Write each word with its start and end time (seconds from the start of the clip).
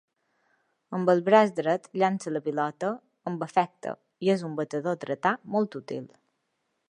Amb 0.99 1.11
el 1.13 1.19
braç 1.27 1.51
dret 1.59 1.85
llança 2.03 2.33
la 2.33 2.41
pilota 2.47 2.89
amb 3.31 3.47
efecte 3.49 3.95
i 4.29 4.33
és 4.37 4.49
un 4.49 4.55
batedor 4.61 4.99
dretà 5.05 5.35
molt 5.57 5.79
útil. 5.85 6.11